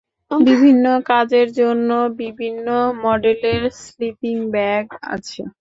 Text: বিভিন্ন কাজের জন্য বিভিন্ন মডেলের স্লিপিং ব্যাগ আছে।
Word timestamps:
বিভিন্ন 0.31 0.85
কাজের 1.07 1.47
জন্য 1.53 1.89
বিভিন্ন 2.19 2.67
মডেলের 3.03 3.61
স্লিপিং 3.81 4.35
ব্যাগ 4.51 4.85
আছে। 5.09 5.41